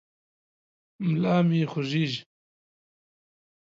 ملا 1.07 1.35
مې 1.47 1.61
خوږېږي. 1.71 2.21